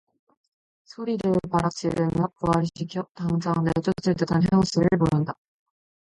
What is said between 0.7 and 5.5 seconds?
소리를 바락 지르며 부하를 시켜 당장 내쫓을 듯한 형세를 보인다.